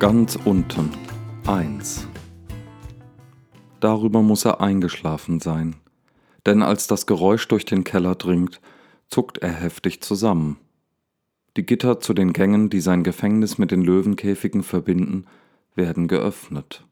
[0.00, 0.90] Ganz unten.
[1.46, 2.08] Eins.
[3.78, 5.76] Darüber muss er eingeschlafen sein,
[6.46, 8.60] denn als das Geräusch durch den Keller dringt,
[9.08, 10.58] zuckt er heftig zusammen.
[11.56, 15.26] Die Gitter zu den Gängen, die sein Gefängnis mit den Löwenkäfigen verbinden,
[15.76, 16.84] werden geöffnet.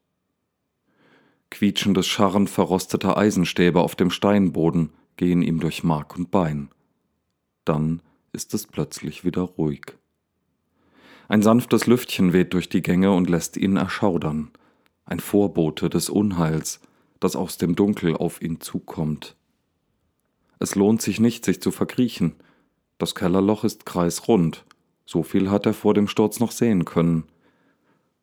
[1.51, 6.71] Quietschendes Scharren verrosteter Eisenstäbe auf dem Steinboden gehen ihm durch Mark und Bein.
[7.65, 8.01] Dann
[8.33, 9.97] ist es plötzlich wieder ruhig.
[11.33, 14.51] Ein sanftes Lüftchen weht durch die Gänge und lässt ihn erschaudern,
[15.07, 16.79] ein Vorbote des Unheils,
[17.21, 19.35] das aus dem Dunkel auf ihn zukommt.
[20.59, 22.35] Es lohnt sich nicht, sich zu verkriechen.
[22.99, 24.67] Das Kellerloch ist kreisrund,
[25.06, 27.25] so viel hat er vor dem Sturz noch sehen können.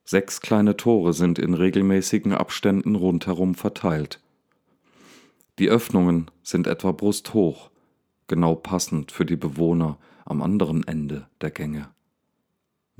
[0.05, 4.21] Sechs kleine Tore sind in regelmäßigen Abständen rundherum verteilt.
[5.57, 7.71] Die Öffnungen sind etwa brusthoch,
[8.27, 11.89] genau passend für die Bewohner am anderen Ende der Gänge.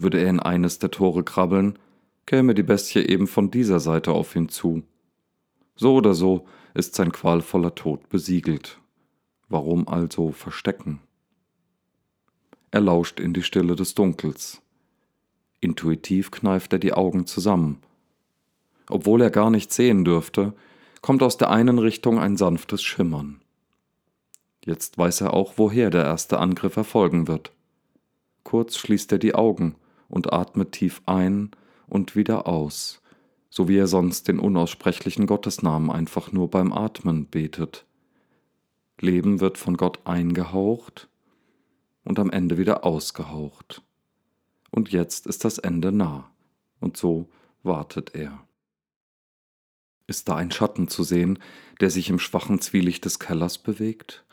[0.01, 1.77] Würde er in eines der Tore krabbeln,
[2.25, 4.83] käme die Bestie eben von dieser Seite auf ihn zu.
[5.75, 8.79] So oder so ist sein qualvoller Tod besiegelt.
[9.49, 11.01] Warum also verstecken?
[12.71, 14.61] Er lauscht in die Stille des Dunkels.
[15.59, 17.81] Intuitiv kneift er die Augen zusammen.
[18.87, 20.53] Obwohl er gar nicht sehen dürfte,
[21.01, 23.41] kommt aus der einen Richtung ein sanftes Schimmern.
[24.63, 27.51] Jetzt weiß er auch, woher der erste Angriff erfolgen wird.
[28.43, 29.75] Kurz schließt er die Augen
[30.09, 31.51] und atmet tief ein
[31.87, 33.01] und wieder aus,
[33.49, 37.85] so wie er sonst den unaussprechlichen Gottesnamen einfach nur beim Atmen betet.
[38.99, 41.07] Leben wird von Gott eingehaucht
[42.03, 43.81] und am Ende wieder ausgehaucht.
[44.71, 46.29] Und jetzt ist das Ende nah,
[46.79, 47.29] und so
[47.63, 48.39] wartet er.
[50.07, 51.39] Ist da ein Schatten zu sehen,
[51.79, 54.25] der sich im schwachen Zwielicht des Kellers bewegt?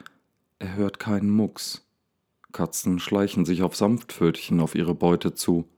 [0.58, 1.85] Er hört keinen Mucks.
[2.52, 5.68] Katzen schleichen sich auf Sanftpfötchen auf ihre Beute zu.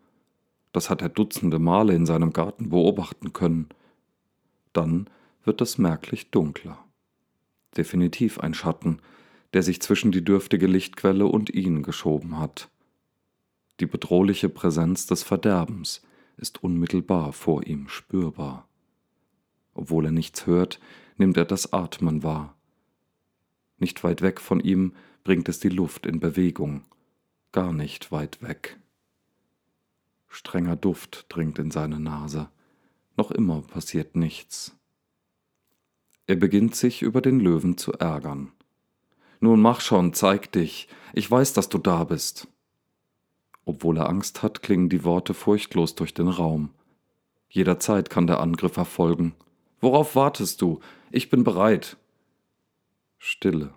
[0.72, 3.68] Das hat er dutzende Male in seinem Garten beobachten können.
[4.72, 5.08] Dann
[5.44, 6.78] wird es merklich dunkler.
[7.76, 9.00] Definitiv ein Schatten,
[9.52, 12.68] der sich zwischen die dürftige Lichtquelle und ihn geschoben hat.
[13.80, 16.02] Die bedrohliche Präsenz des Verderbens
[16.36, 18.68] ist unmittelbar vor ihm spürbar.
[19.74, 20.80] Obwohl er nichts hört,
[21.16, 22.56] nimmt er das Atmen wahr.
[23.78, 24.94] Nicht weit weg von ihm
[25.28, 26.86] bringt es die Luft in Bewegung,
[27.52, 28.78] gar nicht weit weg.
[30.26, 32.48] Strenger Duft dringt in seine Nase.
[33.14, 34.74] Noch immer passiert nichts.
[36.26, 38.52] Er beginnt sich über den Löwen zu ärgern.
[39.38, 40.88] Nun mach schon, zeig dich.
[41.12, 42.48] Ich weiß, dass du da bist.
[43.66, 46.70] Obwohl er Angst hat, klingen die Worte furchtlos durch den Raum.
[47.50, 49.34] Jederzeit kann der Angriff erfolgen.
[49.82, 50.80] Worauf wartest du?
[51.10, 51.98] Ich bin bereit.
[53.18, 53.74] Stille.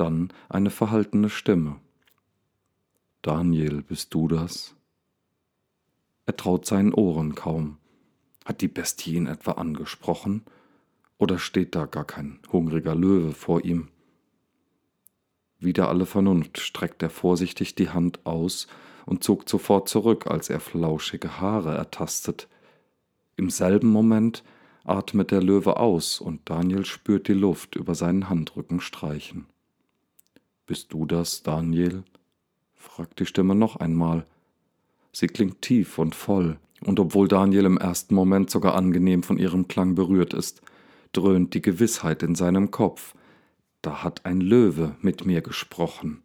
[0.00, 1.76] Dann eine verhaltene Stimme.
[3.20, 4.74] Daniel, bist du das?
[6.24, 7.76] Er traut seinen Ohren kaum.
[8.46, 10.46] Hat die Bestie ihn etwa angesprochen?
[11.18, 13.88] Oder steht da gar kein hungriger Löwe vor ihm?
[15.58, 18.68] Wider alle Vernunft streckt er vorsichtig die Hand aus
[19.04, 22.48] und zuckt sofort zurück, als er flauschige Haare ertastet.
[23.36, 24.44] Im selben Moment
[24.82, 29.44] atmet der Löwe aus und Daniel spürt die Luft über seinen Handrücken streichen.
[30.70, 32.04] Bist du das, Daniel?
[32.76, 34.24] fragt die Stimme noch einmal.
[35.10, 39.66] Sie klingt tief und voll, und obwohl Daniel im ersten Moment sogar angenehm von ihrem
[39.66, 40.62] Klang berührt ist,
[41.10, 43.16] dröhnt die Gewissheit in seinem Kopf.
[43.82, 46.22] Da hat ein Löwe mit mir gesprochen.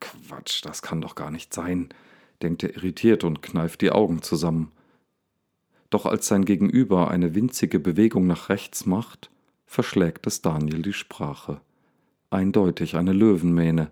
[0.00, 1.88] Quatsch, das kann doch gar nicht sein,
[2.42, 4.70] denkt er irritiert und kneift die Augen zusammen.
[5.88, 9.30] Doch als sein Gegenüber eine winzige Bewegung nach rechts macht,
[9.64, 11.62] verschlägt es Daniel die Sprache.
[12.32, 13.90] Eindeutig eine Löwenmähne,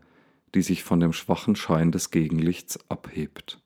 [0.55, 3.61] die sich von dem schwachen Schein des Gegenlichts abhebt.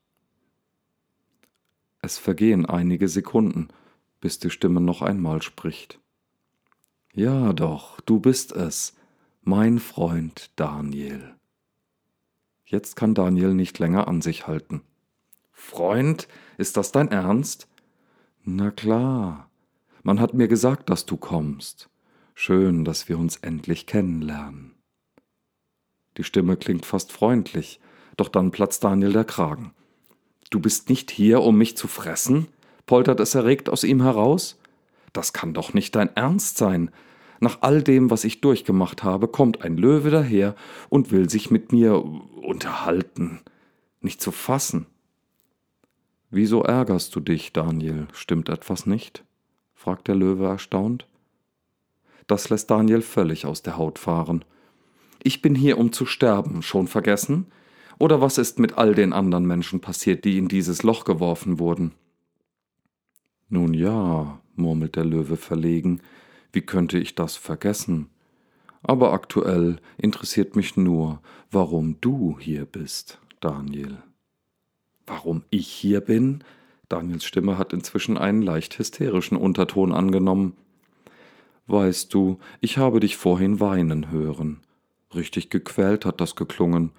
[2.03, 3.69] Es vergehen einige Sekunden,
[4.21, 6.01] bis die Stimme noch einmal spricht.
[7.13, 8.97] Ja doch, du bist es,
[9.43, 11.37] mein Freund Daniel.
[12.65, 14.83] Jetzt kann Daniel nicht länger an sich halten.
[15.53, 16.27] Freund,
[16.59, 17.69] ist das dein Ernst?
[18.43, 19.49] Na klar,
[20.03, 21.89] man hat mir gesagt, dass du kommst.
[22.37, 24.75] Schön, dass wir uns endlich kennenlernen.
[26.17, 27.81] Die Stimme klingt fast freundlich,
[28.17, 29.73] doch dann platzt Daniel der Kragen.
[30.51, 32.49] Du bist nicht hier, um mich zu fressen?
[32.87, 34.61] poltert es erregt aus ihm heraus.
[35.13, 36.91] Das kann doch nicht dein Ernst sein.
[37.41, 40.55] Nach all dem, was ich durchgemacht habe, kommt ein Löwe daher
[40.91, 43.41] und will sich mit mir unterhalten.
[44.01, 44.87] Nicht zu fassen.
[46.31, 48.09] Wieso ärgerst du dich, Daniel?
[48.13, 49.25] Stimmt etwas nicht?
[49.73, 51.07] fragt der Löwe erstaunt.
[52.27, 54.45] Das lässt Daniel völlig aus der Haut fahren.
[55.23, 57.47] Ich bin hier, um zu sterben, schon vergessen?
[57.99, 61.93] Oder was ist mit all den anderen Menschen passiert, die in dieses Loch geworfen wurden?
[63.49, 66.01] Nun ja, murmelt der Löwe verlegen,
[66.53, 68.11] wie könnte ich das vergessen?
[68.83, 73.99] Aber aktuell interessiert mich nur, warum du hier bist, Daniel.
[75.07, 76.45] Warum ich hier bin?
[76.89, 80.57] Daniels Stimme hat inzwischen einen leicht hysterischen Unterton angenommen.
[81.67, 84.61] Weißt du, ich habe dich vorhin weinen hören.
[85.15, 86.93] Richtig gequält hat das geklungen.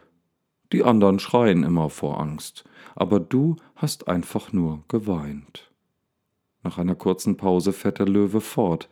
[0.72, 2.64] Die anderen schreien immer vor Angst,
[2.96, 5.72] aber du hast einfach nur geweint.
[6.64, 8.90] Nach einer kurzen Pause fährt der Löwe fort.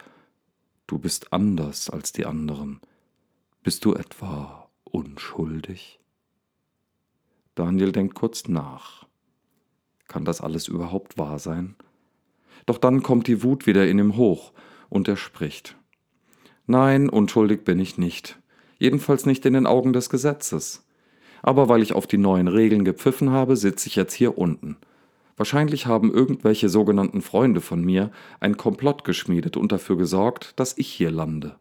[0.85, 2.79] Du bist anders als die anderen.
[3.63, 5.99] Bist du etwa unschuldig?
[7.55, 9.07] Daniel denkt kurz nach.
[10.07, 11.75] Kann das alles überhaupt wahr sein?
[12.67, 14.53] Doch dann kommt die Wut wieder in ihm hoch
[14.89, 15.75] und er spricht.
[16.65, 18.39] Nein, unschuldig bin ich nicht.
[18.79, 20.85] Jedenfalls nicht in den Augen des Gesetzes.
[21.41, 24.77] Aber weil ich auf die neuen Regeln gepfiffen habe, sitze ich jetzt hier unten.
[25.35, 30.87] Wahrscheinlich haben irgendwelche sogenannten Freunde von mir ein Komplott geschmiedet und dafür gesorgt, dass ich
[30.87, 31.57] hier lande.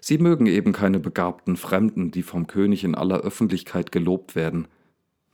[0.00, 4.68] Sie mögen eben keine begabten Fremden, die vom König in aller Öffentlichkeit gelobt werden.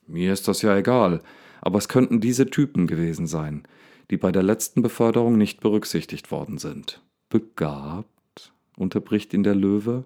[0.07, 1.21] Mir ist das ja egal,
[1.61, 3.65] aber es könnten diese Typen gewesen sein,
[4.11, 7.03] die bei der letzten Beförderung nicht berücksichtigt worden sind.
[7.35, 8.53] Begabt?
[8.77, 10.05] unterbricht ihn der Löwe.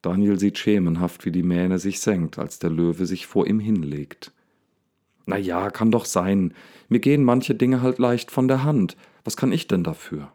[0.00, 4.30] Daniel sieht schemenhaft, wie die Mähne sich senkt, als der Löwe sich vor ihm hinlegt.
[5.26, 6.54] Na ja, kann doch sein.
[6.88, 8.96] Mir gehen manche Dinge halt leicht von der Hand.
[9.24, 10.30] Was kann ich denn dafür?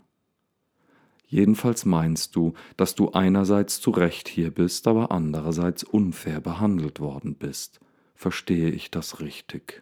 [1.28, 7.36] Jedenfalls meinst du, dass du einerseits zu Recht hier bist, aber andererseits unfair behandelt worden
[7.36, 7.80] bist.
[8.16, 9.82] Verstehe ich das richtig?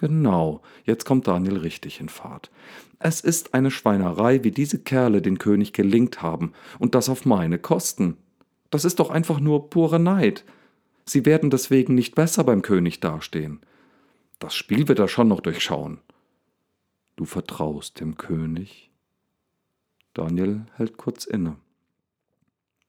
[0.00, 2.50] Genau, jetzt kommt Daniel richtig in Fahrt.
[3.00, 7.58] Es ist eine Schweinerei, wie diese Kerle den König gelingt haben, und das auf meine
[7.58, 8.16] Kosten.
[8.70, 10.46] Das ist doch einfach nur pure Neid.
[11.04, 13.60] Sie werden deswegen nicht besser beim König dastehen.
[14.38, 15.98] Das Spiel wird er schon noch durchschauen.
[17.16, 18.90] Du vertraust dem König?
[20.14, 21.56] Daniel hält kurz inne.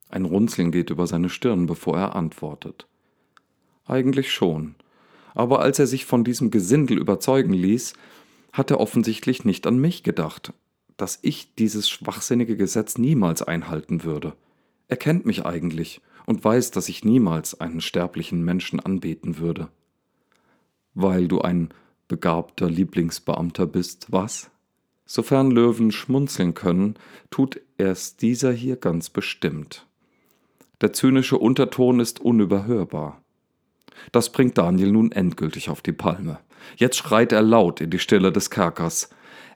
[0.07, 2.87] Ein Runzeln geht über seine Stirn, bevor er antwortet.
[3.85, 4.75] Eigentlich schon.
[5.33, 7.93] Aber als er sich von diesem Gesindel überzeugen ließ,
[8.53, 10.53] hat er offensichtlich nicht an mich gedacht,
[10.97, 14.33] dass ich dieses schwachsinnige Gesetz niemals einhalten würde.
[14.87, 19.69] Er kennt mich eigentlich und weiß, dass ich niemals einen sterblichen Menschen anbeten würde.
[20.93, 21.69] Weil du ein
[22.07, 24.51] begabter Lieblingsbeamter bist, was?
[25.05, 26.95] Sofern Löwen schmunzeln können,
[27.29, 29.87] tut er's dieser hier ganz bestimmt.
[30.81, 33.20] Der zynische Unterton ist unüberhörbar.
[34.11, 36.39] Das bringt Daniel nun endgültig auf die Palme.
[36.75, 39.09] Jetzt schreit er laut in die Stille des Kerkers.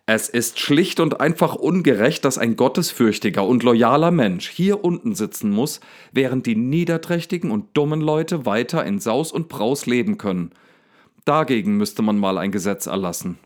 [0.07, 5.49] Es ist schlicht und einfach ungerecht, dass ein gottesfürchtiger und loyaler Mensch hier unten sitzen
[5.49, 5.79] muss,
[6.11, 10.51] während die niederträchtigen und dummen Leute weiter in Saus und Braus leben können.
[11.25, 13.39] Dagegen müsste man mal ein Gesetz erlassen.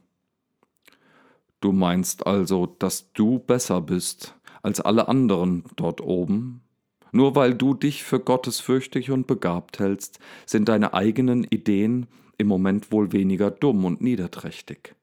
[1.62, 6.62] Du meinst also, dass du besser bist als alle anderen dort oben?
[7.12, 12.92] Nur weil du dich für gottesfürchtig und begabt hältst, sind deine eigenen Ideen im Moment
[12.92, 14.96] wohl weniger dumm und niederträchtig.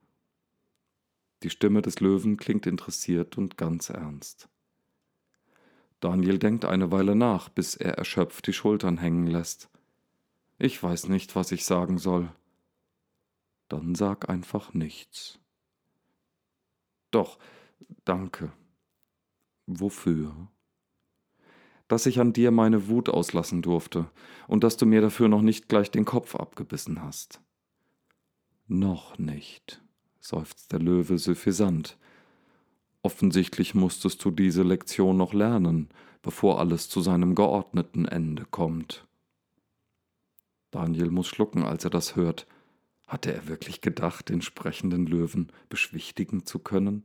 [1.42, 4.48] Die Stimme des Löwen klingt interessiert und ganz ernst.
[6.00, 9.68] Daniel denkt eine Weile nach, bis er erschöpft die Schultern hängen lässt.
[10.58, 12.30] Ich weiß nicht, was ich sagen soll.
[13.68, 15.38] Dann sag einfach nichts.
[17.10, 17.38] Doch,
[18.04, 18.52] danke.
[19.66, 20.48] Wofür?
[21.88, 24.10] Dass ich an dir meine Wut auslassen durfte
[24.48, 27.40] und dass du mir dafür noch nicht gleich den Kopf abgebissen hast.
[28.66, 29.82] Noch nicht
[30.26, 31.96] seufzt der Löwe suffisant.
[33.02, 35.88] Offensichtlich musstest du diese Lektion noch lernen,
[36.22, 39.06] bevor alles zu seinem geordneten Ende kommt.
[40.72, 42.48] Daniel muss schlucken, als er das hört.
[43.06, 47.04] Hatte er wirklich gedacht, den sprechenden Löwen beschwichtigen zu können?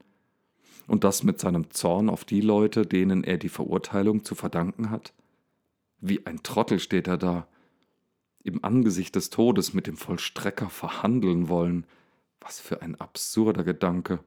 [0.88, 5.14] Und das mit seinem Zorn auf die Leute, denen er die Verurteilung zu verdanken hat?
[6.00, 7.48] Wie ein Trottel steht er da,
[8.44, 11.86] im Angesicht des Todes mit dem Vollstrecker verhandeln wollen,
[12.40, 14.20] was für ein absurder Gedanke.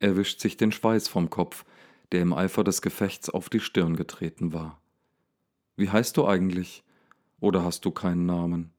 [0.00, 1.64] Er wischt sich den Schweiß vom Kopf,
[2.10, 4.80] der im Eifer des Gefechts auf die Stirn getreten war.
[5.76, 6.82] Wie heißt du eigentlich?
[7.40, 8.72] Oder hast du keinen Namen?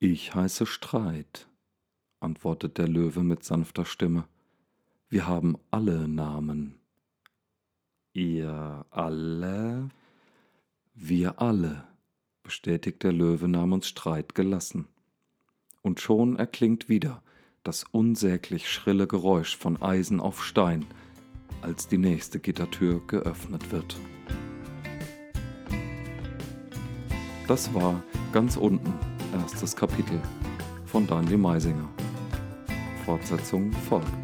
[0.00, 1.48] Ich heiße Streit,
[2.20, 4.28] antwortet der Löwe mit sanfter Stimme.
[5.14, 6.74] Wir haben alle Namen.
[8.14, 9.90] Ihr alle?
[10.92, 11.84] Wir alle,
[12.42, 14.88] bestätigt der Löwe namens Streit gelassen
[15.82, 17.22] und schon erklingt wieder
[17.62, 20.84] das unsäglich schrille Geräusch von Eisen auf Stein,
[21.62, 23.96] als die nächste Gittertür geöffnet wird.
[27.46, 28.02] Das war
[28.32, 28.92] ganz unten
[29.32, 30.20] erstes Kapitel
[30.86, 31.88] von Daniel Meisinger.
[33.04, 34.23] Fortsetzung folgt.